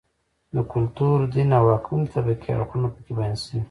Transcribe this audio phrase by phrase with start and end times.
[0.55, 3.59] د کلتور، دین او واکمنې طبقې اړخونه په کې بیان شوي